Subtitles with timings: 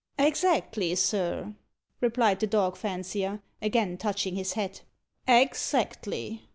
[0.17, 1.53] "Exactly, sir,"
[1.99, 4.81] replied the dog fancier, again touching his hat,
[5.27, 6.41] "ex actly.